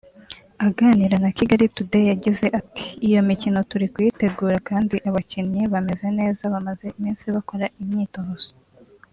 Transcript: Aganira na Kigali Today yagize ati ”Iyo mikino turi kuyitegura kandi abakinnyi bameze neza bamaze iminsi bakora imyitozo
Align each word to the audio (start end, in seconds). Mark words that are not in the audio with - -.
Aganira 0.67 1.15
na 1.23 1.29
Kigali 1.37 1.65
Today 1.75 2.05
yagize 2.11 2.45
ati 2.59 2.85
”Iyo 3.07 3.19
mikino 3.29 3.57
turi 3.69 3.87
kuyitegura 3.93 4.57
kandi 4.69 4.95
abakinnyi 5.09 5.61
bameze 5.73 6.07
neza 6.19 6.43
bamaze 6.53 6.85
iminsi 6.99 7.25
bakora 7.35 7.65
imyitozo 7.83 8.49